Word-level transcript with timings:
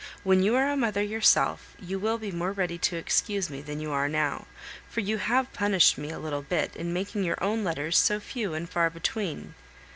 When 0.23 0.41
you 0.41 0.55
are 0.55 0.67
a 0.67 0.75
mother 0.75 1.03
yourself, 1.03 1.75
you 1.79 1.99
will 1.99 2.17
be 2.17 2.31
more 2.31 2.51
ready 2.51 2.79
to 2.79 2.95
excuse 2.97 3.51
me, 3.51 3.61
than 3.61 3.79
you 3.79 3.91
are 3.91 4.09
now; 4.09 4.47
for 4.89 4.99
you 4.99 5.17
have 5.19 5.53
punished 5.53 5.95
me 5.95 6.09
a 6.09 6.17
little 6.17 6.41
bit 6.41 6.75
in 6.75 6.91
making 6.91 7.23
your 7.23 7.37
own 7.39 7.63
letters 7.63 7.99
so 7.99 8.19
few 8.19 8.55
and 8.55 8.67
far 8.67 8.89
between. 8.89 9.53